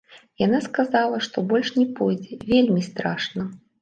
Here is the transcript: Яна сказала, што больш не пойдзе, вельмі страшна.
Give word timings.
Яна 0.43 0.61
сказала, 0.67 1.19
што 1.27 1.43
больш 1.51 1.69
не 1.79 1.85
пойдзе, 1.99 2.41
вельмі 2.53 2.81
страшна. 2.89 3.51